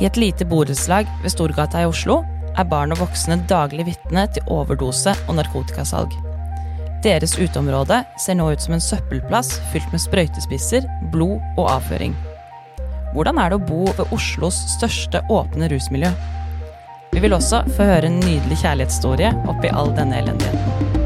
[0.00, 2.22] I et lite borettslag ved Storgata i Oslo
[2.58, 6.14] er barn og voksne daglig vitne til overdose og narkotikasalg.
[7.04, 12.16] Deres uteområde ser nå ut som en søppelplass fylt med sprøytespisser, blod og avføring.
[13.12, 16.12] Hvordan er det å bo ved Oslos største åpne rusmiljø?
[17.12, 20.99] Vi vil også få høre en nydelig kjærlighetsstorie oppi all denne elendigheten.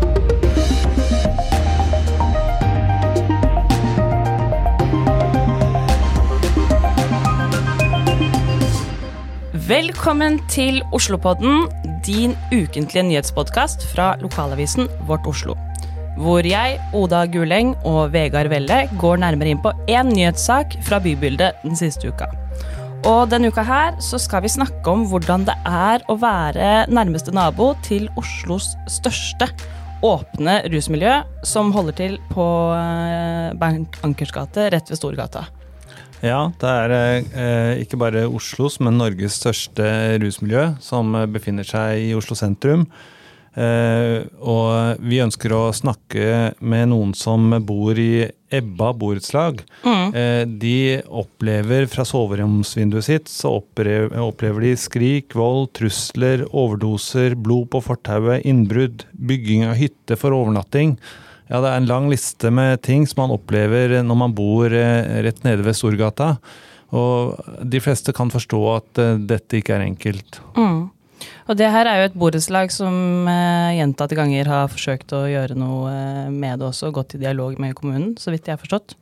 [9.65, 11.71] Velkommen til Oslopodden,
[12.05, 15.55] din ukentlige nyhetspodkast fra lokalavisen Vårt Oslo.
[16.21, 21.65] Hvor jeg, Oda Guleng og Vegard Velle går nærmere inn på én nyhetssak fra bybildet
[21.65, 22.29] den siste uka.
[23.09, 27.33] Og denne uka her så skal vi snakke om hvordan det er å være nærmeste
[27.33, 29.49] nabo til Oslos største
[30.05, 32.47] åpne rusmiljø, som holder til på
[32.77, 35.49] eh, Bernt Ankers gate rett ved Storgata.
[36.23, 39.89] Ja, det er eh, ikke bare Oslos, men Norges største
[40.23, 42.87] rusmiljø som eh, befinner seg i Oslo sentrum.
[43.55, 49.61] Eh, og vi ønsker å snakke med noen som bor i Ebba borettslag.
[49.87, 50.15] Mm.
[50.15, 57.71] Eh, de opplever fra soveromsvinduet sitt så opplever, opplever de skrik, vold, trusler, overdoser, blod
[57.75, 60.97] på fortauet, innbrudd, bygging av hytte for overnatting.
[61.51, 65.21] Ja, det er en lang liste med ting som man opplever når man bor eh,
[65.27, 66.37] rett nede ved Storgata.
[66.95, 70.41] Og de fleste kan forstå at eh, dette ikke er enkelt.
[70.57, 70.89] Mm.
[71.45, 75.57] Og det her er jo et borettslag som eh, gjentatte ganger har forsøkt å gjøre
[75.59, 78.97] noe eh, med det også, gått i dialog med kommunen, så vidt jeg har forstått.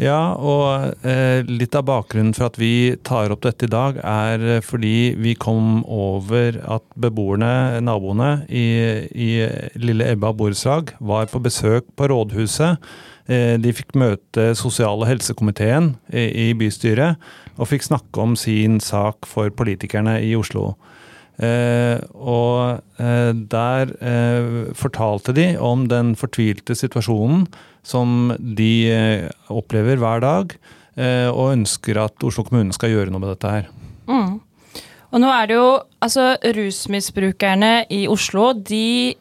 [0.00, 4.46] Ja, og eh, litt av bakgrunnen for at vi tar opp dette i dag, er
[4.56, 8.66] eh, fordi vi kom over at beboerne, naboene i,
[9.12, 9.30] i
[9.78, 12.82] Lille Ebba borettslag, var på besøk på rådhuset.
[13.30, 17.20] Eh, de fikk møte sosial- og helsekomiteen i bystyret,
[17.58, 20.72] og fikk snakke om sin sak for politikerne i Oslo.
[21.42, 27.48] Eh, og eh, der eh, fortalte de om den fortvilte situasjonen
[27.82, 28.70] som de
[29.50, 30.52] opplever hver dag,
[31.32, 33.64] og ønsker at Oslo kommune skal gjøre noe med dette her.
[34.06, 34.36] Mm.
[35.10, 35.70] Og nå er det jo
[36.04, 39.16] Altså, rusmisbrukerne i Oslo, de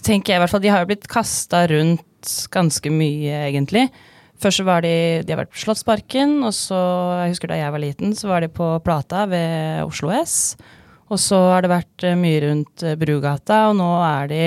[0.00, 3.88] tenker jeg i hvert fall, de har jo blitt kasta rundt ganske mye, egentlig.
[4.40, 6.80] Først så var de De har vært på Slottsparken, og så,
[7.26, 10.56] jeg husker da jeg var liten, så var de på Plata ved Oslo S.
[11.10, 14.44] Og så har det vært eh, mye rundt eh, Brugata, og nå er de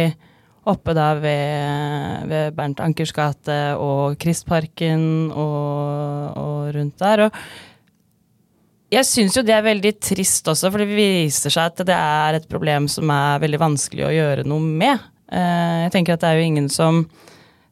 [0.72, 7.26] oppe da ved, ved Bernt Ankers gate og Kristparken og, og rundt der.
[7.26, 11.98] Og jeg syns jo det er veldig trist også, for det viser seg at det
[11.98, 15.04] er et problem som er veldig vanskelig å gjøre noe med.
[15.34, 17.04] Eh, jeg tenker at det er jo ingen som,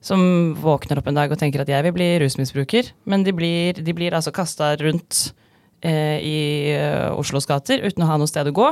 [0.03, 0.21] som
[0.59, 3.95] våkner opp en dag og tenker at jeg vil bli rusmisbruker, men de blir, de
[3.95, 5.29] blir altså kasta rundt
[5.85, 6.39] eh, i
[6.77, 8.71] uh, Oslos gater uten å ha noe sted å gå.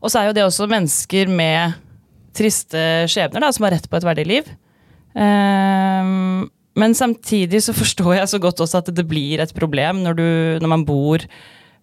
[0.00, 1.76] Og så er jo det også mennesker med
[2.36, 4.50] triste skjebner da, som har rett på et verdig liv.
[5.14, 6.48] Um,
[6.78, 10.28] men samtidig så forstår jeg så godt også at det blir et problem når, du,
[10.62, 11.26] når man bor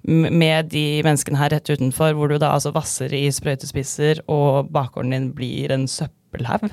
[0.07, 5.11] med de menneskene her rett utenfor, hvor du da altså vasser i sprøytespisser, og bakgården
[5.15, 6.69] din blir en søppelhaug.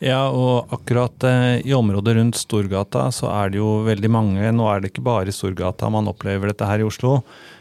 [0.00, 4.66] Ja, og akkurat eh, i området rundt Storgata så er det jo veldig mange Nå
[4.70, 7.20] er det ikke bare i Storgata man opplever dette her i Oslo.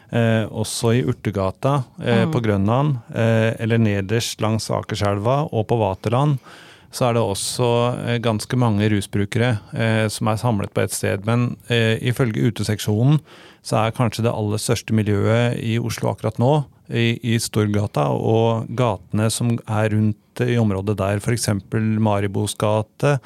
[0.09, 2.31] Eh, også i Urtegata eh, mm.
[2.33, 6.39] på Grønland, eh, eller nederst langs Akerselva og på Vaterland,
[6.89, 7.69] så er det også
[8.07, 11.27] eh, ganske mange rusbrukere eh, som er samlet på ett sted.
[11.29, 13.19] Men ifølge uteseksjonen
[13.61, 16.53] så er kanskje det aller største miljøet i Oslo akkurat nå
[16.89, 21.49] i, i Storgata og gatene som er rundt i området der, f.eks.
[21.99, 23.17] Maribos gate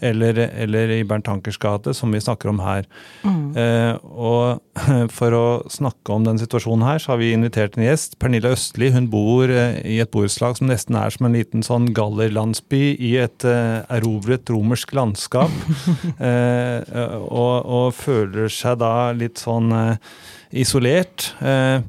[0.00, 2.86] eller, eller, i Bernt Ankers gate, som vi snakker om her.
[3.26, 3.42] Mm.
[3.58, 4.62] Eh, og
[5.18, 8.16] for å snakke om den situasjonen her, så har vi invitert en gjest.
[8.22, 8.88] Pernille Østli.
[8.94, 13.12] Hun bor eh, i et borettslag som nesten er som en liten sånn gallerlandsby i
[13.20, 15.52] et eh, erobret romersk landskap.
[16.30, 16.80] eh,
[17.20, 20.10] og, og, føler seg da litt sånn eh,
[20.64, 21.34] isolert.
[21.44, 21.80] Eh, Eh,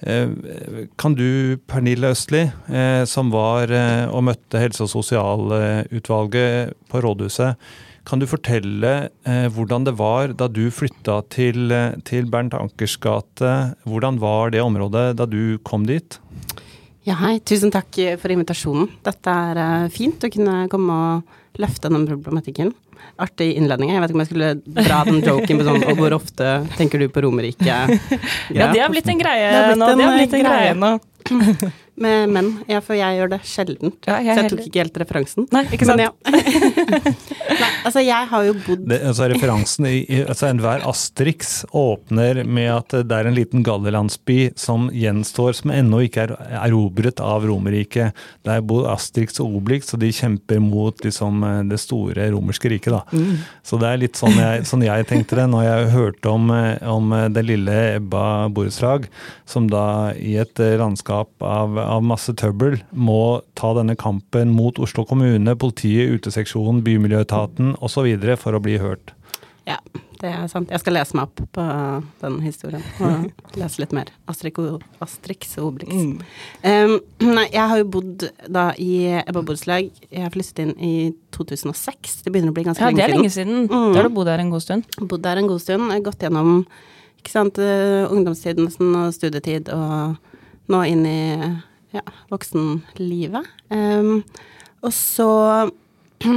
[0.00, 7.70] kan du, Pernille Østli, eh, som var eh, og møtte helse- og sosialutvalget på rådhuset,
[8.08, 9.10] kan du fortelle
[9.52, 11.68] hvordan det var da du flytta til,
[12.08, 13.50] til Bernt Ankers gate?
[13.84, 16.16] Hvordan var det området da du kom dit?
[17.04, 17.36] Ja, hei.
[17.44, 18.88] Tusen takk for invitasjonen.
[19.04, 22.72] Dette er fint å kunne komme og løfte den problematikken
[23.20, 23.90] artig innledning.
[23.92, 24.50] Jeg vet ikke om jeg skulle
[24.86, 27.64] dra den joken på sånn Og hvor ofte tenker du på Romerike?
[28.56, 29.90] ja, det har blitt en greie det blitt nå.
[29.92, 31.70] En, det har blitt en greie, greie nå.
[32.02, 32.50] med menn.
[32.70, 33.94] Ja, for jeg gjør det sjelden.
[34.06, 34.50] Ja, jeg så jeg heller.
[34.54, 35.46] tok ikke helt referansen.
[35.54, 36.00] Nei, ikke sant?
[36.00, 36.12] Men ja.
[37.60, 42.42] Nei, altså jeg har jo bodd Det, altså referansen i, i altså Enhver Asterix åpner
[42.46, 47.44] med at det er en liten gallerlandsby som gjenstår, som ennå ikke er erobret av
[47.48, 48.16] Romerriket.
[48.48, 52.94] Der bor Asterix og Obelix, og de kjemper mot liksom, det store romerske riket.
[52.96, 53.02] da.
[53.12, 53.42] Mm.
[53.66, 56.88] Så det er litt sånn jeg, sånn jeg tenkte det når jeg hørte om, eh,
[56.90, 59.08] om det lille Ebba borettslag,
[59.48, 64.78] som da i et eh, landskap av, av masse trøbbel må ta denne kampen mot
[64.82, 68.12] Oslo kommune, politiet, uteseksjonen, bymiljøetaten osv.
[68.40, 69.14] for å bli hørt.
[69.68, 69.76] Ja,
[70.20, 70.70] det er sant.
[70.72, 71.64] Jeg skal lese meg opp på
[72.22, 72.82] den historien.
[73.00, 74.10] Og lese litt mer.
[74.30, 75.94] Astrix og, Obelix.
[75.94, 76.14] Mm.
[76.64, 76.94] Um,
[77.30, 79.90] nei, jeg har jo bodd da i Ebba borettslag.
[80.12, 80.94] Jeg flyttet inn i
[81.36, 82.20] 2006.
[82.24, 83.66] Det begynner å bli ganske Ja, det er lenge lenge siden.
[83.66, 83.72] siden.
[83.72, 83.92] Mm.
[83.94, 85.00] Da har du bodd her en god stund.
[85.00, 85.88] Bodd der en god stund.
[85.88, 86.52] Jeg har gått gjennom
[87.20, 90.16] ikke sant, ungdomstiden og studietid, og
[90.72, 91.20] nå inn i
[91.96, 93.48] ja, voksenlivet.
[93.72, 94.22] Um,
[94.84, 95.30] og så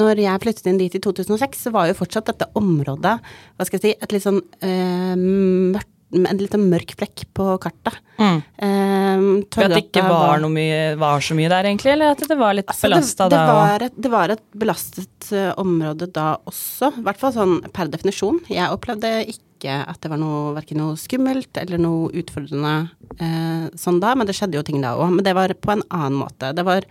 [0.00, 3.80] når jeg flyttet inn dit i 2006, så var jo fortsatt dette området hva skal
[3.80, 7.98] jeg si, et litt sånn uh, mørkt en litt sånn mørk flekk på kartet.
[8.20, 8.40] Mm.
[8.60, 11.92] Um, at det ikke var, mye, var så mye der, egentlig?
[11.94, 13.54] Eller at det var litt Altså, belasta det, det, da?
[13.60, 17.92] var et, det var et belastet uh, område da også, i hvert fall sånn per
[17.92, 18.42] definisjon.
[18.50, 22.74] Jeg opplevde ikke at det var noe, verken noe skummelt eller noe utfordrende
[23.20, 25.14] uh, sånn da, men det skjedde jo ting da òg.
[25.14, 26.52] Men det var på en annen måte.
[26.56, 26.88] Det var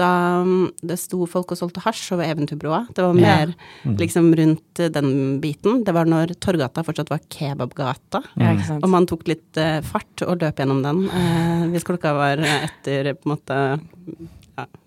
[0.00, 0.10] da
[0.46, 2.82] mm, det sto folk og solgte hasj over Eventyrbroa.
[2.96, 3.36] Det var Ja.
[3.44, 3.54] mer
[4.00, 5.12] liksom rundt eh, den
[5.42, 5.84] biten.
[5.84, 8.22] Det var når Torgata fortsatt var kebabgata.
[8.40, 8.56] Ja.
[8.80, 13.12] Og man tok litt eh, fart og løp gjennom den eh, hvis klokka var etter
[13.20, 13.60] på en måte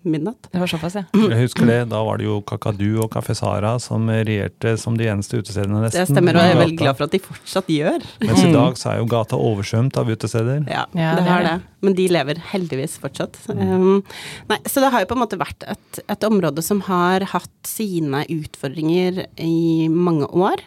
[0.04, 0.48] midnatt.
[0.52, 1.02] Det var såpass, ja.
[1.14, 5.06] Jeg husker det, Da var det jo Kakadu og Kafé Sara som regjerte som de
[5.08, 5.82] eneste utestedene.
[5.84, 6.04] nesten.
[6.04, 8.04] Det stemmer, og jeg er veldig glad for at de fortsatt gjør.
[8.24, 10.64] Mens i dag så er jo gata oversvømt av utesteder.
[10.68, 11.54] Ja, Ja, det det er har det.
[11.84, 13.36] Men de lever heldigvis fortsatt.
[13.48, 14.02] Um,
[14.48, 17.50] nei, så det har jo på en måte vært et, et område som har hatt
[17.68, 20.62] sine utfordringer i mange år.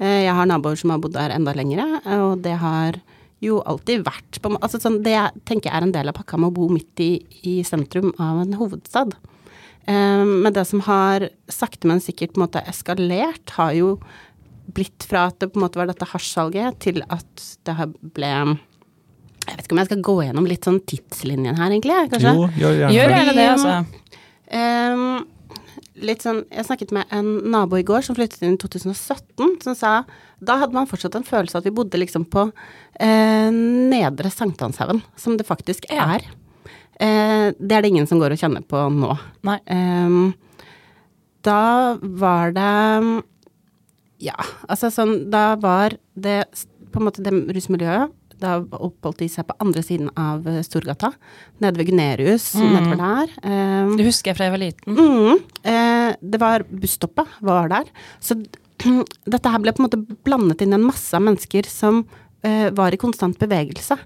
[0.00, 1.84] Eh, Jeg har naboer som har bodd der enda lengre,
[2.18, 3.00] og det har
[3.42, 6.38] jo alltid vært på, altså sånn, Det jeg tenker jeg er en del av pakka
[6.38, 7.10] med å bo midt i,
[7.42, 9.14] i sentrum av en hovedstad.
[9.88, 13.96] Um, Men det som har sakte, men sikkert på en måte eskalert, har jo
[14.72, 18.30] blitt fra at det på en måte var dette hasjsalget, til at det har ble
[19.42, 21.96] Jeg vet ikke om jeg skal gå gjennom litt sånn tidslinjen her, egentlig.
[22.12, 22.30] kanskje?
[22.38, 23.16] Jo, gjør gjerne Gjør det.
[23.18, 23.72] gjerne det, altså.
[24.52, 25.24] Ehm,
[26.04, 29.76] litt sånn, jeg snakket med en nabo i går som flyttet inn i 2017, som
[29.78, 29.92] sa
[30.42, 32.48] da hadde man fortsatt en følelse av at vi bodde liksom på
[32.98, 36.26] eh, nedre Sankthanshaugen, som det faktisk er.
[37.02, 39.14] Eh, det er det ingen som går og kjenner på nå.
[39.70, 40.32] Ehm,
[41.42, 42.72] da var det
[44.22, 44.36] Ja,
[44.70, 46.44] altså sånn Da var det
[46.92, 48.12] på en måte det rusmiljøet
[48.42, 51.12] Da oppholdt de seg på andre siden av eh, Storgata,
[51.62, 52.72] nede ved Gunerius, Mm.
[52.74, 53.36] nedover der.
[53.46, 54.96] Eh, Det husker jeg fra jeg var liten.
[54.98, 57.84] Mm, eh, det var busstoppet var der.
[58.20, 58.36] Så
[59.30, 62.02] dette her ble på en måte blandet inn i en masse av mennesker som
[62.42, 63.96] eh, var i konstant bevegelse.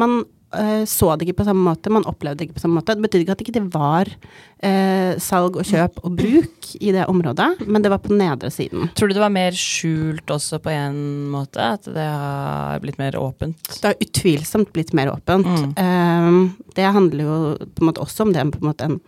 [0.00, 0.22] Man
[0.58, 2.96] eh, så det ikke på samme måte, man opplevde det ikke på samme måte.
[2.96, 7.06] Det betydde ikke at det ikke var uh, salg og kjøp og bruk i det
[7.10, 8.90] området, men det var på nedre siden.
[8.98, 11.00] Tror du det var mer skjult også på en
[11.32, 11.72] måte?
[11.78, 13.60] At det har blitt mer åpent?
[13.78, 15.48] Det har utvilsomt blitt mer åpent.
[15.48, 15.74] Mm.
[15.76, 19.00] Uh, det handler jo på en måte også om det, på en måte en,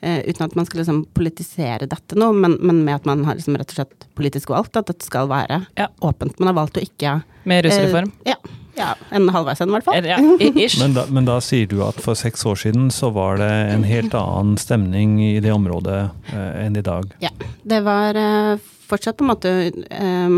[0.00, 3.38] eh, uten at man skal liksom politisere dette nå, men, men med at man har
[3.38, 5.88] liksom rett og slett politisk valgt at dette skal være Ja.
[6.00, 6.38] åpent.
[6.38, 7.18] Man har valgt å ikke
[7.48, 8.12] Med rusreform?
[8.24, 8.36] Eh, ja,
[8.78, 10.04] ja, en halvveis en i hvert fall.
[10.06, 10.18] Ja.
[10.82, 13.82] Men da, men da sier du at for seks år siden så var det en
[13.88, 16.00] helt annen stemning i det området
[16.30, 17.10] eh, enn i dag.
[17.24, 17.32] Ja.
[17.66, 20.36] Det var eh, fortsatt på en måte eh,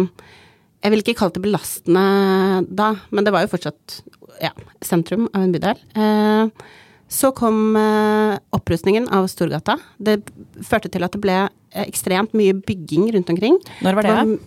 [0.80, 2.04] Jeg vil ikke kalle det belastende
[2.72, 3.98] da, men det var jo fortsatt
[4.40, 5.82] ja, sentrum av en bydel.
[5.92, 6.48] Eh,
[7.10, 9.74] så kom eh, opprustningen av Storgata.
[9.98, 10.20] Det
[10.62, 13.56] førte til at det ble eh, ekstremt mye bygging rundt omkring.
[13.82, 14.38] Når var det?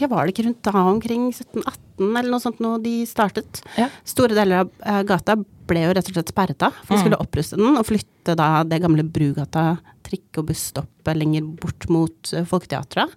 [0.00, 3.62] Ja, var det ikke rundt da omkring 1718 eller noe sånt når de startet?
[3.80, 3.88] Ja.
[4.04, 5.38] Store deler av eh, gata
[5.72, 7.02] ble jo rett og slett sperret av, for de Mm.
[7.06, 12.32] skulle oppruste den og flytte da det gamle Brugata trikk- og busstoppet lenger bort mot
[12.36, 13.14] uh, Folketeatret.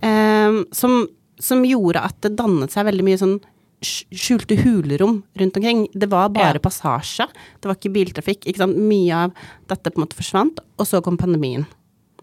[0.00, 1.02] Eh, som,
[1.36, 3.40] som gjorde at det dannet seg veldig mye sånn
[3.82, 5.86] skjulte hulrom rundt omkring.
[5.92, 6.58] Det var bare Ja.
[6.60, 7.26] passasje,
[7.60, 8.44] det var ikke biltrafikk.
[8.46, 8.66] Ikke?
[8.68, 9.32] Mye av
[9.68, 11.66] dette på en måte forsvant, og så kom pandemien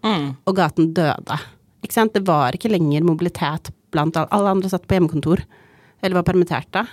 [0.04, 0.38] Mm.
[0.46, 1.40] og gaten døde.
[1.82, 4.28] Det var ikke lenger mobilitet blant alle.
[4.32, 5.42] Alle andre satt på hjemmekontor
[6.04, 6.88] eller var permitterte.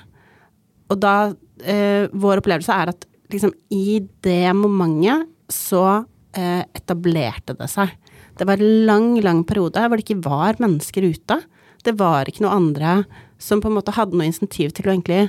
[0.90, 7.68] Og da eh, Vår opplevelse er at liksom i det momentet så eh, etablerte det
[7.71, 7.90] seg.
[8.37, 11.42] Det var en lang, lang periode hvor det ikke var mennesker ute.
[11.85, 13.04] Det var ikke noe andre
[13.45, 15.29] som på en måte hadde noe insentiv til å egentlig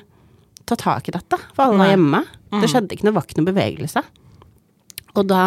[0.66, 2.22] ta tak i dette, for alle var hjemme.
[2.54, 2.62] Mm.
[2.62, 4.06] Det skjedde ikke noe, var ikke noe bevegelse.
[5.16, 5.44] Og da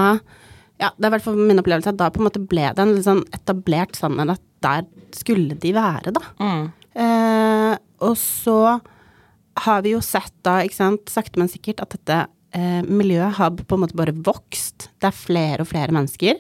[0.79, 2.79] Ja, det er i hvert fall min opplevelse at da på en måte ble det
[2.79, 4.85] en litt sånn etablert sannhet at der
[5.17, 6.23] skulle de være, da.
[6.39, 6.69] Mm.
[7.03, 7.73] Eh,
[8.07, 8.79] og så
[9.65, 12.21] har vi jo sett da, ikke sant, sakte, men sikkert, at dette
[12.55, 14.87] eh, miljøet har på en måte bare vokst.
[15.03, 16.39] Det er flere og flere mennesker.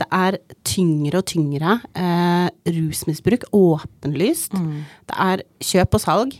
[0.00, 4.56] Det er tyngre og tyngre eh, rusmisbruk, åpenlyst.
[5.06, 6.36] Det er kjøp og salg,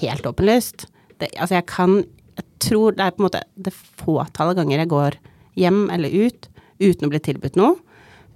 [0.00, 0.88] helt åpenlyst.
[1.20, 2.04] Det, altså, jeg kan
[2.38, 5.14] Jeg tror det er på en måte det fåtallet ganger jeg går
[5.58, 7.74] hjem eller ut uten å bli tilbudt noe.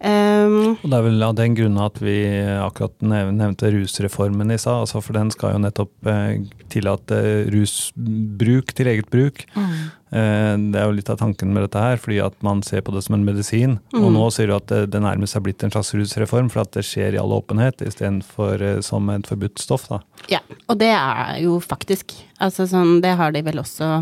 [0.03, 2.17] Um, Og det er vel av den grunn at vi
[2.59, 4.83] akkurat nevnte rusreformen i stad.
[4.83, 6.41] Altså for den skal jo nettopp eh,
[6.73, 7.19] tillate
[7.55, 9.45] rusbruk til eget bruk.
[9.55, 12.93] Eh, det er jo litt av tanken med dette her, fordi at man ser på
[12.97, 13.79] det som en medisin.
[13.95, 16.75] Og nå sier du at det, det nærmest er blitt en slags rusreform, for at
[16.77, 19.87] det skjer i all åpenhet istedenfor eh, som et forbudt stoff.
[19.93, 20.03] da.
[20.35, 22.17] Ja, og det er jo faktisk.
[22.43, 23.95] Altså sånn, det har de vel også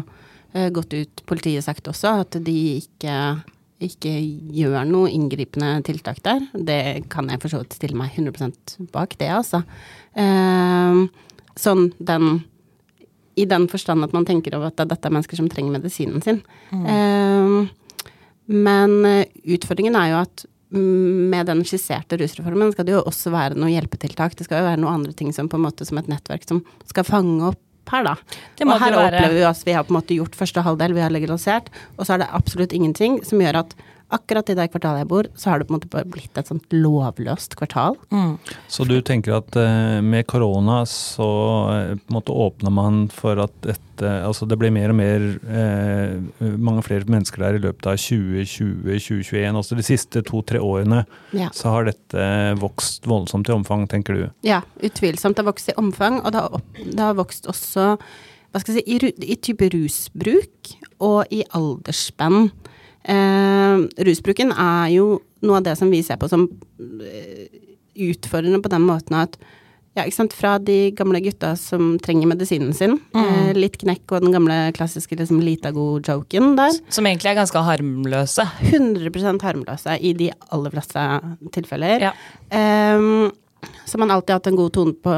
[0.54, 3.16] eh, gått ut, politiet sagt også, at de ikke,
[3.80, 4.12] ikke
[4.54, 6.44] gjør noe inngripende tiltak der.
[6.52, 9.62] Det kan jeg for så vidt stille meg 100% bak det, altså.
[10.12, 11.02] Eh,
[11.60, 12.42] sånn den
[13.40, 16.42] I den forstand at man tenker over at dette er mennesker som trenger medisinen sin.
[16.75, 17.70] Eh,
[18.50, 20.44] men eh, utfordringen er jo at
[20.75, 24.37] mm, med den skisserte rusreformen skal det jo også være noe hjelpetiltak.
[24.37, 26.64] Det skal jo være noen andre ting som på en måte som et nettverk som
[26.90, 28.16] skal fange opp her, da.
[28.66, 31.14] Og her opplever vi at vi har på en måte gjort første halvdel, vi har
[31.14, 33.76] legalisert, og så er det absolutt ingenting som gjør at
[34.14, 36.50] akkurat i det kvartalet jeg bor, så har det på en måte bare blitt et
[36.50, 37.96] sånt lovløst kvartal.
[38.14, 38.34] Mm.
[38.70, 41.28] Så du tenker at eh, med korona så
[41.74, 45.24] eh, på en måte åpner man for at dette Altså det blir mer og mer
[45.52, 46.14] eh,
[46.56, 49.58] mange flere mennesker der i løpet av 2020-2021.
[49.60, 51.02] Altså de siste to-tre årene
[51.36, 51.50] Ja.
[51.52, 52.24] så har dette
[52.62, 54.22] vokst voldsomt i omfang, tenker du.
[54.46, 55.36] Ja, utvilsomt.
[55.36, 57.90] Det har vokst i omfang, og det har, opp, det har vokst også
[58.50, 60.72] hva skal jeg si, i, i type rusbruk
[61.06, 62.48] og i aldersspenn.
[63.04, 65.07] Eh, rusbruken er jo
[65.47, 66.45] noe av det som vi ser på som
[66.80, 67.49] eh,
[68.11, 69.38] utfordrende på den måten at
[69.99, 74.23] ja, ikke sant, fra de gamle gutta som trenger medisinen sin, eh, litt knekk og
[74.23, 78.47] den gamle klassiske liksom lita-god-joken der, Som egentlig er ganske harmløse.
[78.71, 81.04] 100% harmløse i de aller fleste
[81.57, 82.07] tilfeller.
[82.07, 82.12] Ja.
[82.54, 83.30] Eh,
[83.85, 85.16] som man alltid har hatt en god tone, på,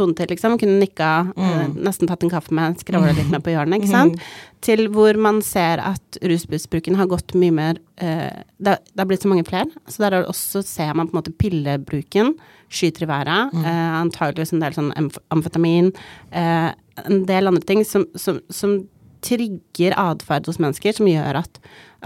[0.00, 0.56] tone til, liksom.
[0.60, 4.30] Kunne nikka, eh, nesten tatt en kaffe med, skravla litt med på hjørnet, ikke sant.
[4.66, 9.24] Til hvor man ser at rusmisbruken har gått mye mer eh, det, det har blitt
[9.24, 9.70] så mange flere.
[9.88, 12.34] Så der er også ser man på en måte pillebruken
[12.70, 13.54] skyter i været.
[13.56, 14.92] Eh, antageligvis en del sånn
[15.32, 15.90] amfetamin.
[16.30, 16.70] Eh,
[17.06, 18.82] en del andre ting som, som, som
[19.24, 21.60] trigger atferd hos mennesker, som gjør at,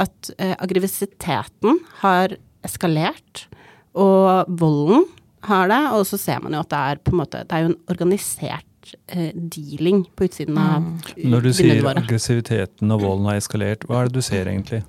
[0.07, 2.37] at eh, aggressiviteten har
[2.67, 3.47] eskalert,
[3.95, 5.05] og volden
[5.49, 7.65] har det, og så ser man jo at det er på en måte Det er
[7.65, 10.87] jo en organisert eh, dealing på utsiden av
[11.17, 12.03] Når du sier våre.
[12.05, 14.83] aggressiviteten og volden har eskalert, hva er det du ser egentlig?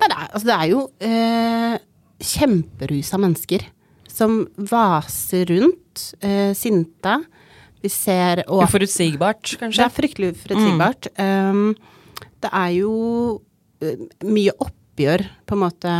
[0.00, 1.78] Nei, det er, altså det er jo eh,
[2.34, 3.66] kjemperusa mennesker
[4.14, 7.16] som vaser rundt, eh, sinte.
[7.82, 9.84] Vi ser og Uforutsigbart, Det kanskje.
[9.84, 11.08] er fryktelig uforutsigbart.
[11.18, 11.74] Um,
[12.40, 12.92] det er jo
[13.82, 15.94] uh, mye oppgjør, på en måte,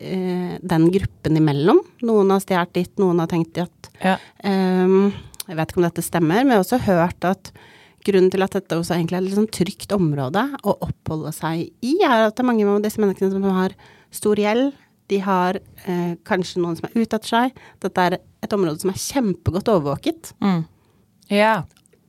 [0.00, 1.80] uh, den gruppen imellom.
[2.06, 4.16] Noen har stjålet ditt, noen har tenkt at Ja.
[4.44, 5.12] um,
[5.46, 7.52] Jeg vet ikke om dette stemmer, men jeg har også hørt at
[8.04, 11.94] grunnen til at dette også egentlig er et sånn trygt område å oppholde seg i,
[12.04, 13.74] er at det er mange av disse menneskene som har
[14.14, 14.72] stor gjeld.
[15.12, 17.58] De har eh, kanskje noen som er ute etter seg.
[17.84, 20.32] Dette er et område som er kjempegodt overvåket.
[20.40, 20.64] Mm.
[21.32, 21.62] ja.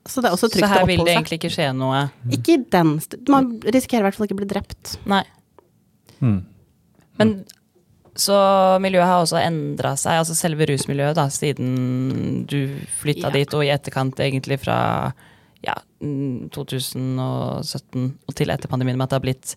[0.06, 1.16] Så det er også trygt å her vil det seg.
[1.18, 2.04] egentlig ikke skje noe.
[2.30, 2.92] Ikke i den
[3.28, 4.92] Man risikerer i hvert fall ikke å bli drept.
[5.10, 5.24] Nei.
[6.22, 6.44] Mm.
[7.18, 7.32] Men
[8.16, 8.36] så
[8.84, 12.60] miljøet har også endra seg, altså selve rusmiljøet, da, siden du
[13.02, 13.34] flytta Ja.
[13.36, 15.12] dit, og i etterkant egentlig fra
[15.66, 19.56] ja, mm, 2017 og til etter pandemien, med at det har blitt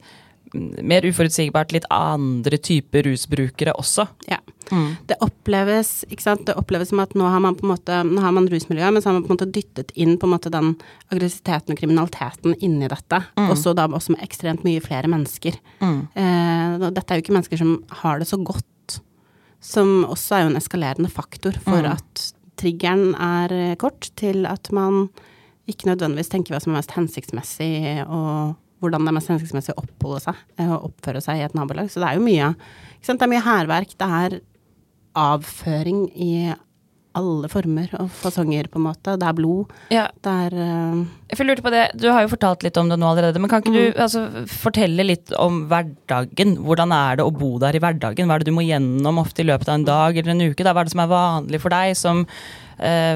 [0.55, 4.07] mer uforutsigbart, litt andre typer rusbrukere også.
[4.31, 4.39] Ja.
[5.09, 6.45] Det oppleves ikke sant?
[6.49, 9.03] Det oppleves som at nå har man på en måte Nå har man rusmiljøet, men
[9.03, 10.75] så har man på en måte dyttet inn på en måte den
[11.09, 13.23] aggressiviteten og kriminaliteten inni dette.
[13.49, 15.57] Og så da også med ekstremt mye flere mennesker.
[15.85, 19.01] Eh, dette er jo ikke mennesker som har det så godt,
[19.65, 22.29] som også er jo en eskalerende faktor for at
[22.59, 25.09] triggeren er eh, kort til at man
[25.69, 29.83] ikke nødvendigvis tenker hva som er mest hensiktsmessig, og hvordan det er mest hensiktsmessig å
[29.83, 31.91] oppholde seg eh, og oppføre seg i et nabolag.
[31.93, 33.21] Så det er jo mye ikke sant?
[33.21, 33.95] Det er mye hærverk.
[33.99, 34.41] Det er
[35.19, 36.33] avføring i
[37.19, 39.15] alle former og fasonger, på en måte.
[39.19, 39.73] Det er blod.
[39.91, 41.01] Ja, Det er uh...
[41.33, 43.65] Jeg lurte på det, Du har jo fortalt litt om det nå allerede, men kan
[43.65, 46.57] ikke du altså, fortelle litt om hverdagen?
[46.65, 48.29] Hvordan er det å bo der i hverdagen?
[48.29, 50.63] Hva er det du må gjennom ofte i løpet av en dag eller en uke?
[50.63, 50.73] Da?
[50.73, 52.25] Hva er det som er vanlig for deg som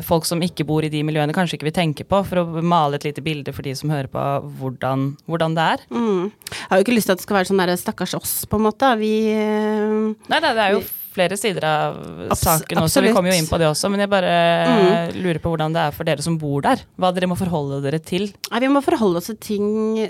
[0.07, 2.99] folk som ikke bor i de miljøene, kanskje ikke vil tenke på, for å male
[2.99, 4.23] et lite bilde for de som hører på
[4.59, 5.85] hvordan, hvordan det er.
[5.95, 6.33] Mm.
[6.51, 8.59] Jeg har jo ikke lyst til at det skal være sånn der stakkars oss, på
[8.59, 8.91] en måte.
[8.99, 10.03] Vi eh,
[10.33, 11.97] Nei, nei, det er jo flere sider av
[12.33, 14.31] Abs saken også, vi kommer jo inn på det også, men jeg bare
[14.73, 15.19] Mm.
[15.21, 16.81] lurer på hvordan det er for dere som bor der.
[16.97, 18.31] Hva dere må forholde dere til.
[18.51, 19.67] Nei, vi må forholde oss til ting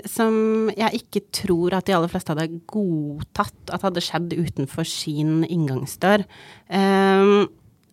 [0.07, 5.43] som jeg ikke tror at de aller fleste hadde godtatt at hadde skjedd utenfor sin
[5.43, 6.23] inngangsdør.
[6.71, 7.49] Um,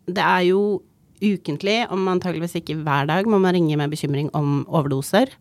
[0.07, 0.63] det er jo
[1.23, 5.33] ukentlig, om antageligvis ikke hver dag, må man ringe med bekymring om overdoser.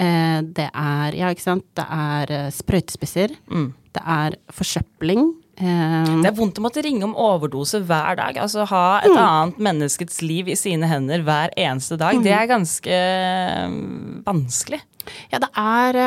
[0.00, 3.34] Eh, det er, ja, ikke sant, det er eh, sprøytespisser.
[3.50, 3.70] Mm.
[3.90, 5.32] Det er forsøpling.
[5.60, 8.38] Ehm, Det er vondt å måtte ringe om overdose hver dag.
[8.38, 12.22] Altså ha et annet menneskets liv i sine hender hver eneste dag.
[12.22, 13.00] Det er ganske
[13.74, 14.80] mm, vanskelig.
[15.32, 15.98] Ja, det er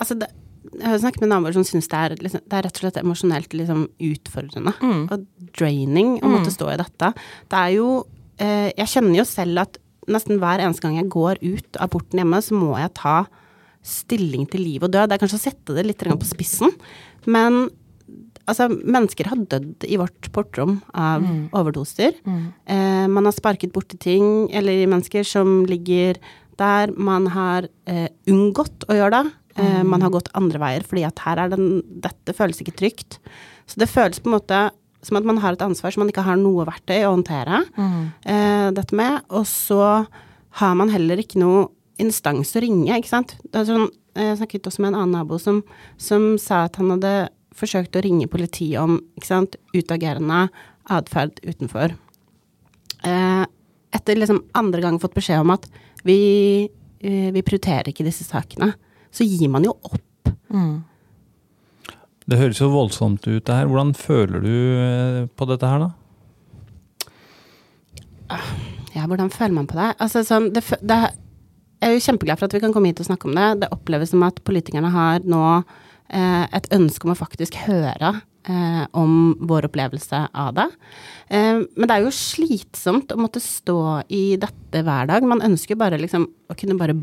[0.00, 0.30] Altså, det,
[0.78, 3.56] jeg har snakket med naboer som syns det liksom, Det er rett og slett emosjonelt
[3.56, 4.72] liksom utfordrende
[5.12, 5.26] og
[5.58, 7.12] draining å måtte stå i dette.
[7.50, 9.78] Det er jo eh, Jeg kjenner jo selv at
[10.10, 13.18] nesten hver eneste gang jeg går ut av porten hjemme, så må jeg ta
[13.86, 15.08] stilling til liv og død.
[15.10, 16.72] Det er kanskje å sette det litt på spissen,
[17.30, 17.66] men
[18.50, 21.24] altså, mennesker har dødd i vårt portrom av
[21.56, 22.16] overdoser.
[22.26, 26.18] Eh, man har sparket borti ting, eller mennesker som ligger
[26.60, 26.92] der.
[26.96, 29.36] Man har eh, unngått å gjøre det.
[29.60, 33.18] Eh, Man har gått andre veier fordi at her er den Dette føles ikke trygt.
[33.66, 34.60] Så det føles på en måte
[35.02, 37.62] som at man har et ansvar som man ikke har noe verktøy å håndtere
[38.24, 39.22] eh, dette med.
[39.32, 40.06] Og så
[40.60, 41.68] har man heller ikke noe
[42.00, 43.36] instans å ringe, ikke sant.
[43.52, 45.62] Det sånn, jeg snakket også med en annen nabo som,
[46.00, 50.48] som sa at han hadde forsøkt å ringe politiet om ikke sant, utagerende
[50.90, 51.94] atferd utenfor.
[53.06, 53.44] Eh,
[53.96, 55.66] etter liksom andre gang fått beskjed om at
[56.06, 56.68] vi,
[57.00, 58.72] eh, vi prioriterer ikke disse sakene,
[59.10, 60.32] så gir man jo opp.
[62.30, 63.66] Det høres jo voldsomt ut det her.
[63.66, 65.90] Hvordan føler du eh, på dette her, da?
[68.94, 69.90] Ja, hvordan føler man på det?
[69.98, 70.98] Altså sånn, det, det
[71.80, 73.48] Jeg er jo kjempeglad for at vi kan komme hit og snakke om det.
[73.64, 78.12] Det oppleves som at politikerne har nå eh, et ønske om å faktisk høre
[78.46, 80.68] eh, om vår opplevelse av det.
[81.28, 83.80] Eh, men det er jo slitsomt å måtte stå
[84.12, 85.26] i dette hver dag.
[85.26, 86.96] Man ønsker jo bare liksom å kunne bare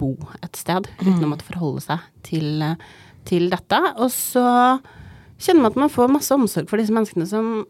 [0.00, 2.76] bo et sted uten å måtte forholde seg til, eh,
[3.28, 3.78] til dette.
[3.96, 4.46] Og så
[5.42, 7.62] kjenner man at man får masse omsorg for disse menneskene som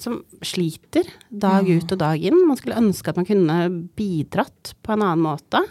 [0.00, 2.42] som sliter dag ut og dag inn.
[2.48, 3.58] Man skulle ønske at man kunne
[3.98, 5.62] bidratt på en annen måte.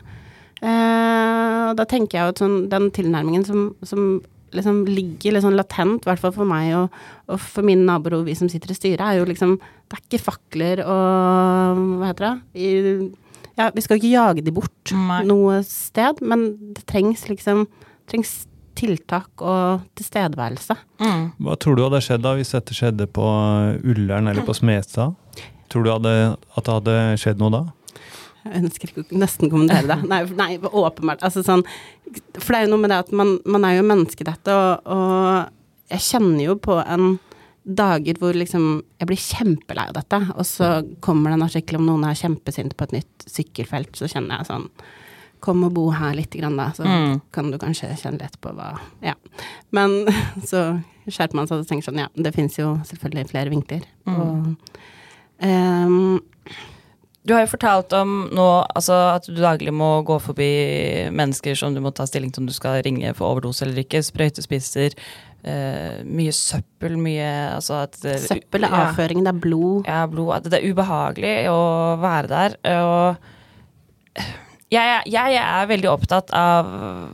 [0.65, 4.23] Eh, og da tenker jeg at sånn, den tilnærmingen som, som
[4.55, 6.95] liksom ligger litt sånn latent, i hvert fall for meg og,
[7.29, 10.03] og for mine naboer og vi som sitter i styret, er jo liksom Det er
[10.05, 12.35] ikke fakler og Hva heter det?
[12.55, 12.69] I,
[13.59, 15.21] ja, vi skal ikke jage de bort Nei.
[15.27, 17.65] noe sted, men det trengs liksom
[18.09, 18.45] trengs
[18.77, 20.77] tiltak og tilstedeværelse.
[21.01, 21.25] Mm.
[21.45, 23.25] Hva tror du hadde skjedd da hvis dette skjedde på
[23.83, 25.15] Ullern eller på Smestad?
[25.71, 27.63] Tror du hadde, at det hadde skjedd noe da?
[28.45, 29.97] Jeg ønsker ikke å nesten kommentere det.
[30.11, 31.23] Nei, nei åpenbart.
[31.25, 31.63] Altså sånn
[32.37, 34.85] For det er jo noe med det at man, man er jo menneske, dette, og,
[34.85, 37.15] og jeg kjenner jo på en
[37.65, 40.69] dager hvor liksom jeg blir kjempelei av dette, og så
[41.03, 44.49] kommer det en artikkel om noen er kjempesint på et nytt sykkelfelt, så kjenner jeg
[44.51, 44.67] sånn
[45.45, 47.19] Kom og bo her litt, grann, da, så Mm.
[47.31, 48.71] kan du kanskje kjenne litt på hva
[49.05, 49.13] Ja.
[49.71, 50.05] Men
[50.51, 53.83] så skjerper man seg og tenker sånn, ja, det fins jo selvfølgelig flere vinkler.
[54.09, 54.55] Og
[55.45, 56.19] um,
[57.25, 58.43] Du har jo fortalt om nå
[58.75, 60.49] altså, at du daglig må gå forbi
[61.13, 64.01] mennesker som du må ta stilling til om du skal ringe for overdose eller ikke.
[64.05, 64.93] Sprøytespisser.
[65.45, 68.83] Uh, mye søppel, mye altså at det- søppel er ja.
[68.91, 69.85] avføring, det er blod.
[69.89, 70.35] Ja, blod.
[70.37, 71.61] At det er ubehagelig å
[72.01, 72.57] være der.
[72.77, 74.25] Og
[74.73, 76.67] jeg, jeg er veldig opptatt av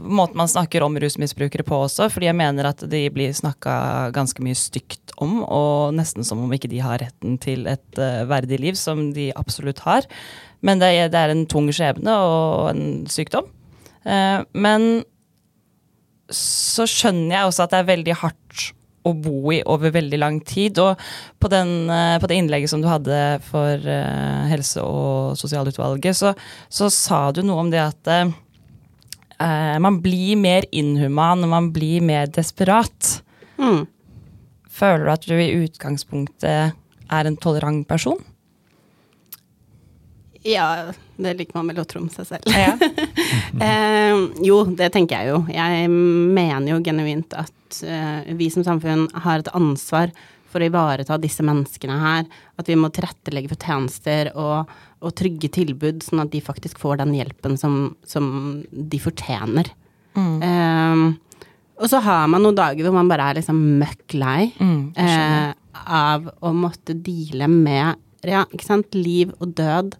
[0.07, 3.73] måten man snakker om rusmisbrukere på også, fordi jeg mener at de blir snakka
[4.15, 8.23] ganske mye stygt om, og nesten som om ikke de har retten til et uh,
[8.31, 10.07] verdig liv, som de absolutt har.
[10.65, 13.49] Men det, er- det er en tung skjebne og en sykdom.
[14.07, 15.03] Uh, men
[16.31, 18.69] så skjønner jeg også at det er veldig hardt
[19.07, 20.79] å bo i over veldig lang tid.
[20.83, 20.99] Og
[21.41, 26.33] på, den, eh, på det innlegget som du hadde for eh, helse- og sosialutvalget, så,
[26.69, 28.33] så sa du noe om det at eh,
[29.81, 33.21] man blir mer inhuman når man blir mer desperat.
[33.61, 33.87] Mm.
[34.71, 36.77] Føler du at du i utgangspunktet
[37.11, 38.21] er en tolerant person?
[40.47, 42.51] Ja, det liker man vel å tro om seg selv.
[42.51, 42.75] Ja.
[43.61, 45.39] Eh, jo, det tenker jeg jo.
[45.53, 50.09] Jeg mener jo genuint at eh, vi som samfunn har et ansvar
[50.51, 52.25] for å ivareta disse menneskene her.
[52.59, 54.71] At vi må tilrettelegge for tjenester og,
[55.03, 57.77] og trygge tilbud, sånn at de faktisk får den hjelpen som,
[58.07, 58.25] som
[58.71, 59.69] de fortjener.
[60.17, 61.05] Eh,
[61.81, 65.53] og så har man noen dager hvor man bare er liksom møkk lei Mm, eh,
[65.81, 68.43] av å måtte deale med ja,
[68.93, 69.95] liv og død,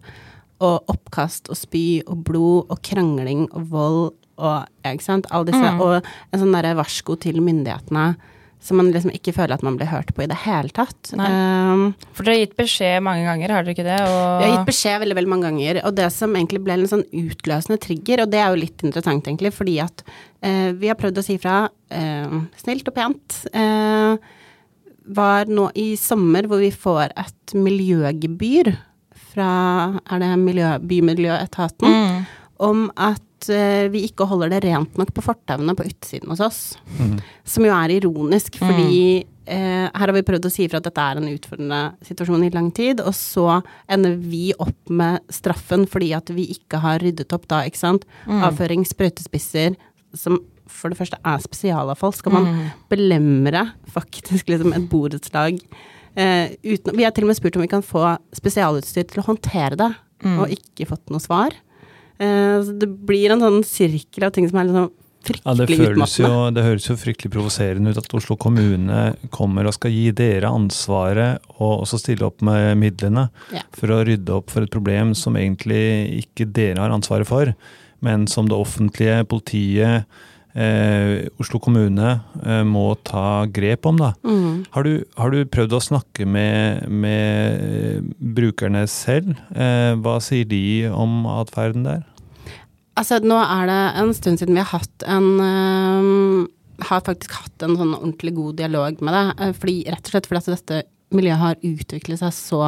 [0.62, 4.04] og oppkast og spy og blod og krangling og vold
[4.42, 8.12] og ikke sant, All disse, og en sånn derre varsko til myndighetene
[8.62, 11.10] som man liksom ikke føler at man blir hørt på i det hele tatt.
[11.18, 13.96] Um, For dere har gitt beskjed mange ganger, har dere ikke det?
[14.06, 14.20] Og...
[14.38, 17.02] vi har gitt beskjed veldig veldig mange ganger, og det som egentlig ble en sånn
[17.24, 21.18] utløsende trigger, og det er jo litt interessant egentlig, fordi at uh, vi har prøvd
[21.18, 24.14] å si fra uh, snilt og pent, Uh,
[25.02, 28.68] var nå i sommer hvor vi får et miljøgebyr
[29.32, 29.48] fra,
[30.12, 32.24] er det miljø, Bymiljøetaten, Mm.
[32.62, 36.60] om at eh, vi ikke holder det rent nok på fortauene på utsiden hos oss.
[37.44, 41.02] Som jo er ironisk, fordi eh, her har vi prøvd å si ifra at dette
[41.02, 43.58] er en utfordrende situasjon i lang tid, og så
[43.90, 48.06] ender vi opp med straffen fordi at vi ikke har ryddet opp da, ikke sant.
[48.28, 49.74] Avføring, sprøytespisser,
[50.14, 50.38] som
[50.72, 52.14] for det første er spesialavfall.
[52.16, 52.46] Skal man
[52.88, 55.58] belemre faktisk liksom et borettslag
[56.16, 58.04] eh, uten Vi har til og med spurt om vi kan få
[58.36, 59.90] spesialutstyr til å håndtere det,
[60.22, 61.54] og ikke fått noe svar.
[62.22, 64.90] Eh, så det blir en sånn sirkel av ting som er liksom
[65.44, 69.92] Ja, det, jo, det høres jo fryktelig provoserende ut at Oslo kommune kommer og skal
[69.94, 73.62] gi dere ansvaret og også stille opp med midlene Ja.
[73.70, 77.54] for å rydde opp for et problem som egentlig ikke dere har ansvaret for,
[78.02, 80.10] men som det offentlige, politiet,
[80.54, 83.98] eh, Oslo kommune eh, må ta grep om.
[84.00, 84.12] da.
[84.26, 84.64] Mm.
[84.74, 89.34] Har du, har du prøvd å snakke med, med brukerne selv?
[89.54, 90.62] Eh, hva sier de
[90.92, 92.02] om atferden der?
[92.98, 96.48] Altså, nå er det en stund siden vi har hatt en øh,
[96.82, 99.26] Har faktisk hatt en sånn ordentlig god dialog med det.
[99.46, 102.62] øh, Fordi, rett og slett fordi at dette miljøet har utviklet seg så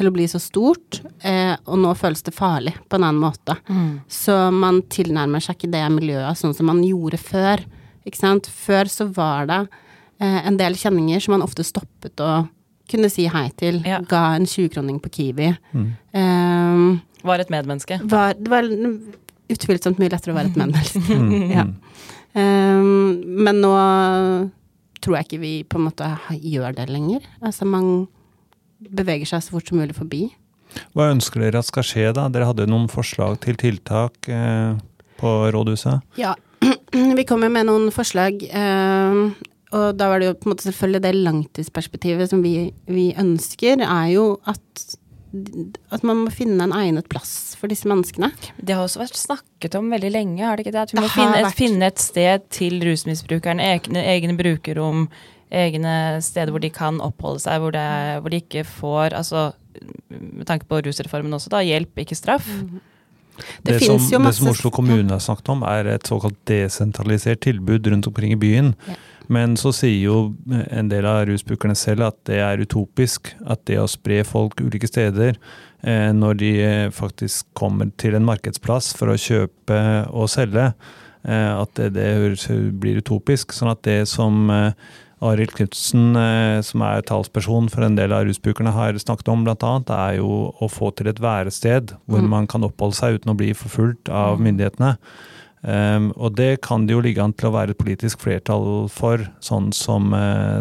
[0.00, 3.58] til å bli så stort, eh, og nå føles det farlig på en annen måte.
[4.08, 7.62] Så man tilnærmer seg ikke det miljøet sånn som man gjorde før.
[8.08, 8.48] Ikke sant?
[8.48, 9.60] Før så var det
[10.22, 12.46] eh, en del kjenninger som man ofte stoppet å
[12.90, 13.82] kunne si hei til.
[13.86, 14.00] Ja.
[14.08, 15.50] Ga en 20-kroning på Kiwi.
[15.72, 18.00] Um, Var et medmenneske.
[18.10, 18.66] var, det var
[19.50, 21.18] utvilsomt mye lettere å være et medmenneske.
[21.20, 21.66] Mm, ja.
[21.68, 21.76] mm.
[22.30, 23.74] Um, men nå
[25.02, 27.24] tror jeg ikke vi på en måte gjør det lenger.
[27.44, 28.08] Altså man
[28.80, 30.28] beveger seg så fort som mulig forbi.
[30.94, 32.28] Hva ønsker dere at skal skje, da?
[32.30, 34.78] Dere hadde noen forslag til tiltak eh,
[35.20, 36.04] på rådhuset?
[36.20, 36.36] Ja,
[37.18, 38.42] vi kom jo med noen forslag.
[38.46, 39.22] Eh,
[39.70, 43.82] og da var det jo på en måte selvfølgelig det langtidsperspektivet som vi, vi ønsker,
[43.86, 44.84] er jo at,
[45.94, 48.32] at man må finne en egnet plass for disse menneskene.
[48.58, 50.86] Det har også vært snakket om veldig lenge, har det ikke det?
[50.88, 51.58] At vi Det må finne et, vært.
[51.60, 55.06] finne et sted til rusmisbrukerne, egne, egne brukerrom,
[55.50, 59.50] egne steder hvor de kan oppholde seg, hvor, det, hvor de ikke får, altså
[60.10, 62.48] med tanke på rusreformen også, da, hjelp, ikke straff.
[63.64, 67.40] Det, som, finnes jo det som Oslo kommune har snakket om, er et såkalt desentralisert
[67.46, 68.74] tilbud rundt omkring i byen.
[68.88, 68.98] Ja.
[69.30, 70.16] Men så sier jo
[70.50, 73.30] en del av rusbrukerne selv at det er utopisk.
[73.46, 75.38] At det å spre folk ulike steder,
[75.86, 79.78] eh, når de eh, faktisk kommer til en markedsplass for å kjøpe
[80.10, 80.72] og selge,
[81.22, 83.54] eh, at det, det blir utopisk.
[83.54, 84.74] Sånn at det som eh,
[85.20, 89.74] Arild Knutsen, eh, som er talsperson for en del av rusbrukerne, har snakket om bl.a.,
[89.96, 92.28] er jo å få til et værested hvor Mm.
[92.28, 94.96] man kan oppholde seg uten å bli forfulgt av myndighetene.
[95.62, 99.20] Um, og det kan det jo ligge an til å være et politisk flertall for,
[99.44, 100.56] sånn som uh,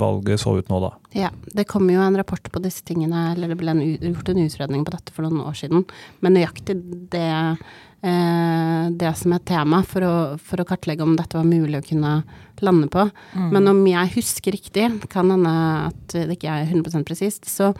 [0.00, 0.94] valget så ut nå, da.
[1.12, 4.40] Ja, det kom jo en rapport på disse tingene, eller det ble en, gjort en
[4.40, 5.84] utredning på dette for noen år siden,
[6.24, 6.78] Men nøyaktig
[7.12, 7.58] det,
[8.02, 12.12] det som et tema for å, for å kartlegge om dette var mulig å kunne
[12.64, 13.02] lande på.
[13.52, 15.52] Men om jeg husker riktig, kan hende
[15.90, 17.70] at det ikke er 100% presist, så,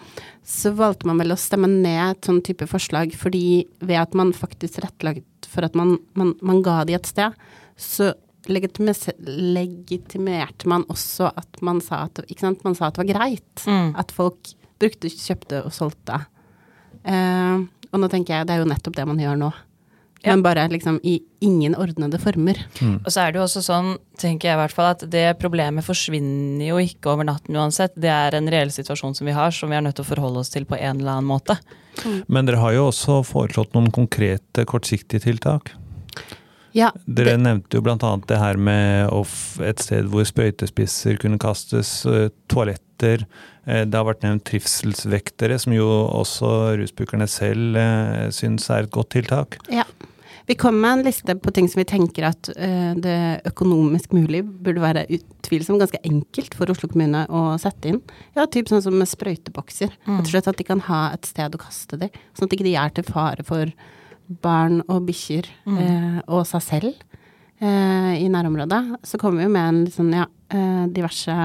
[0.44, 4.32] så valgte man vel å stemme ned et sånn type forslag, fordi ved at man
[4.36, 7.32] faktisk rettlagt for at man, man, man ga de et sted,
[7.80, 8.12] så
[9.30, 12.62] legitimerte man også at man sa at, ikke sant?
[12.66, 13.92] Man sa at det var greit Mm.
[13.98, 16.22] at folk brukte, kjøpte og solgte.
[17.04, 17.56] Eh,
[17.92, 19.50] og nå tenker jeg det er jo nettopp det man gjør nå.
[20.22, 20.34] Ja.
[20.34, 22.58] Men bare liksom i ingen ordnede former.
[23.04, 25.86] Og så er det jo også sånn, tenker jeg i hvert fall, at det problemet
[25.86, 27.94] forsvinner jo ikke over natten uansett.
[27.96, 30.42] Det er en reell situasjon som vi har, som vi er nødt til å forholde
[30.42, 31.56] oss til på en eller annen måte.
[32.28, 35.72] Men dere har jo også foreslått noen konkrete kortsiktige tiltak.
[36.76, 37.96] Ja, Dere nevnte jo bl.a.
[38.30, 39.10] det her med
[39.66, 43.24] et sted hvor sprøytespisser kunne kastes, eh, toaletter.
[43.66, 48.90] Eh, Det har vært nevnt trivselsvektere, som jo også rusbrukerne selv eh, syns er et
[48.94, 49.58] godt tiltak.
[49.72, 49.82] Ja.
[50.50, 54.40] Vi kom med en liste på ting som vi tenker at uh, det økonomisk mulig
[54.42, 58.00] burde være utvilsomt ganske enkelt for Oslo kommune å sette inn.
[58.34, 59.94] Ja, typ sånn som med sprøytebokser.
[60.08, 62.58] Rett og slett at de kan ha et sted å kaste de, sånn at de
[62.58, 63.70] ikke er til fare for
[64.42, 66.98] barn og bikkjer eh, og seg selv
[67.62, 68.82] uh, i nærområdet.
[69.06, 70.26] Så kommer vi jo med en litt sånn, ja,
[70.90, 71.38] diverse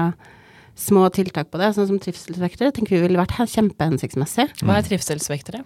[0.76, 4.44] små tiltak på det, sånn som trivselsvektere, tenker vi ville vært he- kjempehensiktsmessig.
[4.60, 5.62] Hva er trivselsvektere?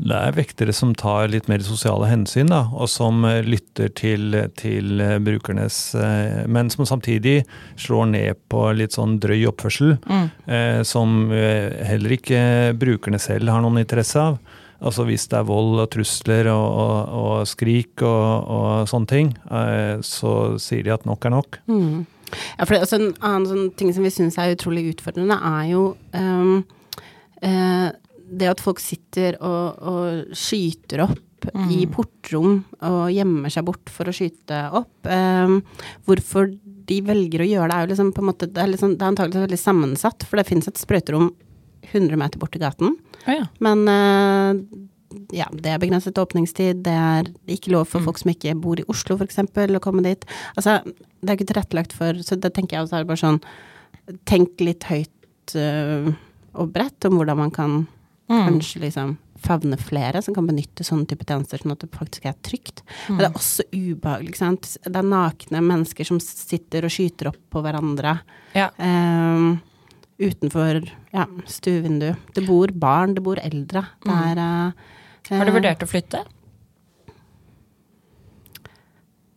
[0.00, 4.32] Det er vektere som tar litt mer sosiale hensyn, da, og som eh, lytter til,
[4.56, 7.42] til eh, brukernes eh, Men som samtidig
[7.76, 10.30] slår ned på litt sånn drøy oppførsel, Mm.
[10.48, 12.40] eh, som heller ikke
[12.80, 14.38] brukerne selv har noen interesse av.
[14.84, 19.30] Altså Hvis det er vold og trusler og, og, og skrik og, og sånne ting,
[19.50, 21.58] eh, så sier de at nok er nok.
[21.70, 22.02] Mm.
[22.58, 25.68] Ja, for det, altså, en annen sånn ting som vi syns er utrolig utfordrende, er
[25.72, 25.84] jo
[26.16, 26.56] um,
[27.44, 27.88] uh,
[28.34, 31.20] det at folk sitter og, og skyter opp
[31.68, 35.04] i portrom og gjemmer seg bort for å skyte opp.
[35.04, 35.58] Um,
[36.08, 36.48] hvorfor
[36.88, 39.04] de velger å gjøre det, er jo liksom på en måte Det er, liksom, det
[39.04, 41.30] er antakeligvis veldig sammensatt, for det finnes et sprøyterom
[41.90, 42.96] 100 meter borti gaten.
[43.24, 43.46] Oh, ja.
[43.64, 44.62] Men eh,
[45.32, 48.86] ja, det er begrenset åpningstid, det er ikke lov for folk som ikke bor i
[48.88, 49.38] Oslo f.eks.
[49.40, 50.24] å komme dit.
[50.56, 53.40] Altså, det er ikke tilrettelagt for Så det tenker jeg også er bare sånn
[54.28, 56.10] Tenk litt høyt eh,
[56.54, 57.84] og bredt om hvordan man kan
[58.24, 58.46] Mm.
[58.46, 62.32] kanskje liksom favne flere som kan benytte sånne type tjenester, sånn at det faktisk er
[62.40, 62.80] trygt.
[63.10, 64.68] Men det er også ubehagelig, ikke sant.
[64.80, 68.14] Det er nakne mennesker som sitter og skyter opp på hverandre.
[68.56, 68.70] Ja.
[68.78, 69.60] Um,
[70.16, 70.80] utenfor
[71.12, 72.14] ja, stuevindu.
[72.32, 73.84] Det bor barn, det bor eldre.
[74.06, 74.72] Det er eh,
[75.30, 76.24] Har du eh, vurdert å flytte?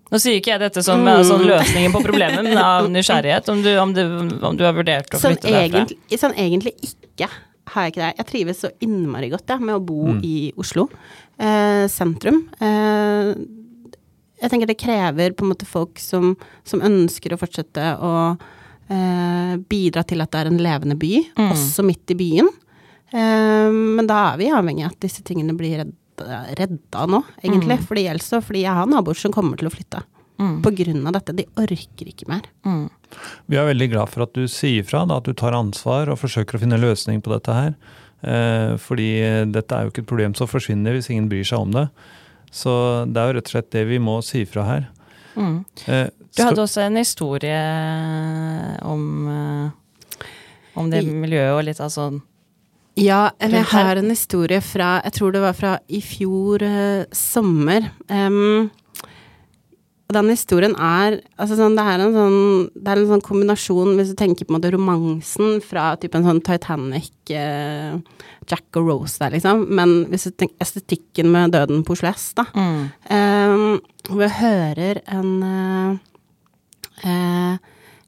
[0.07, 1.07] Nå sier ikke jeg dette som Mm.
[1.11, 3.49] eh, sånn løsningen på problemet, men av nysgjerrighet.
[3.51, 4.01] Om du, om du,
[4.45, 5.65] om du har vurdert å sånn, flytte derfra?
[5.67, 7.27] egentlig, sånn egentlig ikke
[7.73, 8.13] har jeg ikke det.
[8.21, 10.21] Jeg trives så innmari godt ja, med å bo Mm.
[10.23, 10.87] i Oslo
[11.37, 12.47] eh, sentrum.
[12.61, 13.33] Eh,
[14.41, 18.13] jeg tenker det krever på en måte folk som, som ønsker å fortsette å
[18.89, 21.51] eh, bidra til at det er en levende by, Mm.
[21.51, 22.47] også midt i byen.
[23.11, 27.79] Eh, men da er vi avhengig av at disse tingene blir redda, redda nå, egentlig.
[27.87, 30.03] Fordi ellers så Fordi jeg har naboer som kommer til å flytte.
[30.37, 30.57] Mm.
[30.61, 31.33] På grunn av dette.
[31.33, 32.43] De orker ikke mer.
[32.65, 32.89] Mm.
[33.49, 36.19] Vi er veldig glad for at du sier fra, da, at du tar ansvar og
[36.21, 37.73] forsøker å finne løsning på dette her.
[38.21, 39.09] Eh, fordi
[39.53, 41.87] dette er jo ikke et problem som forsvinner hvis ingen bryr seg om det.
[42.53, 42.71] Så
[43.09, 44.87] det er jo rett og slett det vi må si fra her.
[45.37, 45.57] Mm.
[45.87, 47.57] Eh, Du hadde også en historie
[48.85, 50.25] om, eh,
[50.77, 52.21] om det miljøet og litt av sånn
[52.97, 57.05] Ja, eller jeg har en historie fra Jeg tror det var fra i fjor eh,
[57.13, 57.91] sommer.
[58.09, 58.69] Um,
[60.13, 62.39] den historien er Altså sånn, det er en sånn
[62.73, 66.27] Det er en sånn kombinasjon, hvis du tenker på en måte romansen fra typ en
[66.27, 67.97] sånn Titanic, eh,
[68.47, 69.65] Jack og Rose der, liksom.
[69.75, 72.47] Men hvis du tenker estetikken med Døden på Oslo S, da.
[72.55, 72.83] mm.
[73.11, 75.97] Um, hvor jeg hører en eh,
[77.03, 77.36] eh,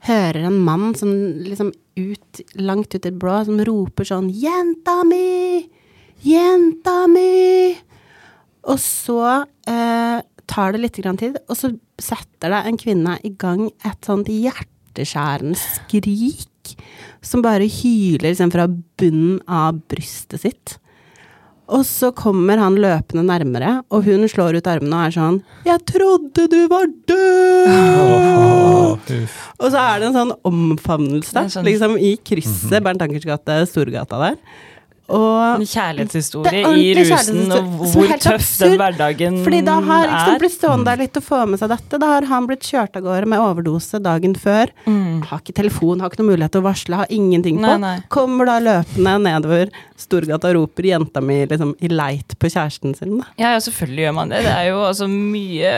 [0.09, 1.11] Hører en mann som
[1.45, 1.69] liksom
[1.99, 5.69] ut, langt ut i det blå, som roper sånn 'Jenta mi!
[6.25, 7.77] Jenta mi!'
[8.69, 10.17] Og så eh,
[10.49, 15.57] tar det litt tid, og så setter det en kvinne i gang et sånt hjerteskjærende
[15.59, 16.73] skrik
[17.21, 20.77] som bare hyler liksom fra bunnen av brystet sitt.
[21.69, 25.79] Og så kommer han løpende nærmere, og hun slår ut armene og er sånn 'Jeg
[25.86, 27.67] trodde du var død!'
[29.60, 34.17] Og så er det en sånn omfavnelse, sånn- liksom i krysset Bernt Ankers gate, Storgata
[34.17, 34.38] der.
[35.09, 39.43] Og En kjærlighetshistorie Det i rusen, og hvor helt tøff den hverdagen er.
[39.45, 41.99] fordi da har liksom blitt stående der litt og få med seg dette.
[42.01, 44.73] Da har han blitt kjørt av gårde med overdose dagen før.
[44.85, 45.21] Mm.
[45.29, 47.65] Har ikke telefon, har ikke noen mulighet til å varsle, har ingenting på.
[47.65, 47.95] Nei, nei.
[48.13, 53.17] Kommer da løpende nedover Storgata og roper jenta mi liksom i leit på kjæresten sin.
[53.19, 53.27] Da.
[53.41, 54.43] Ja, ja, selvfølgelig gjør man det.
[54.45, 55.73] Det er jo altså mye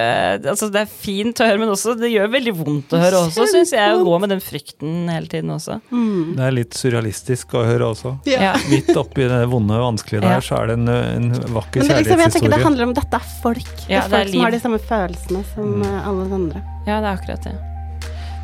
[0.52, 3.48] Altså, det er fint å høre, men også det gjør veldig vondt å høre også,
[3.50, 5.80] syns jeg, å gå med den frykten hele tiden også.
[5.90, 6.36] Mm.
[6.38, 8.14] Det er litt surrealistisk å høre også.
[8.30, 8.54] Ja.
[8.72, 10.42] Midt oppi det vonde og vanskelige der, Ja.
[10.42, 13.28] så er det en, en vakker Men liksom, jeg tenker det handler om dette er
[13.42, 13.76] folk.
[13.88, 15.92] Det er er det er folk som har de samme følelsene som mm.
[16.00, 16.64] alle andre.
[16.88, 17.58] Ja, det er akkurat det.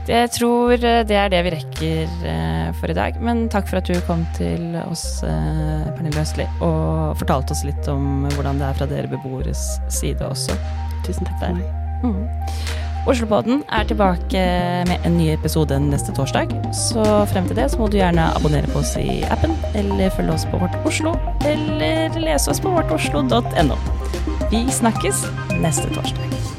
[0.08, 3.20] Jeg tror eh, det er det vi rekker eh, for i dag.
[3.24, 7.92] Men takk for at du kom til oss, eh, Pernille Østli, og fortalte oss litt
[7.92, 10.56] om hvordan det er fra dere beboeres side også.
[11.08, 11.52] Tusen takk Der.
[11.52, 11.74] for meg.
[12.08, 12.87] Mm.
[13.08, 14.39] Oslopodden er tilbake
[14.88, 16.52] med en ny episode neste torsdag.
[16.76, 20.36] Så frem til det så må du gjerne abonnere på oss i appen, eller følge
[20.36, 21.15] oss på Vårt Oslo,
[21.48, 23.80] eller lese oss på vårtoslo.no.
[24.52, 25.24] Vi snakkes
[25.63, 26.57] neste torsdag.